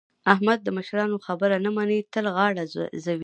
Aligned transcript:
احمد 0.33 0.59
د 0.63 0.67
مشرانو 0.77 1.17
خبره 1.25 1.55
نه 1.65 1.71
مني؛ 1.77 1.99
تل 2.13 2.25
غاړه 2.35 2.63
ځوي. 3.03 3.19